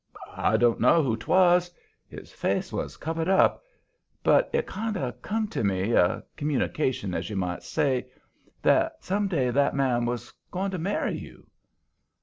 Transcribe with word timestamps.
"I 0.37 0.57
don't 0.57 0.79
know 0.79 1.03
who 1.03 1.15
'twas. 1.15 1.69
His 2.07 2.31
face 2.31 2.73
was 2.73 2.97
covered 2.97 3.27
up; 3.29 3.61
but 4.23 4.49
it 4.51 4.65
kind 4.65 4.97
of 4.97 5.21
come 5.21 5.47
to 5.49 5.63
me 5.63 5.91
a 5.91 6.23
communication, 6.35 7.13
as 7.13 7.29
you 7.29 7.35
might 7.35 7.61
say 7.61 8.07
that 8.63 9.03
some 9.03 9.27
day 9.27 9.51
that 9.51 9.75
man 9.75 10.05
was 10.05 10.33
going 10.49 10.71
to 10.71 10.79
marry 10.79 11.15
you." 11.19 11.45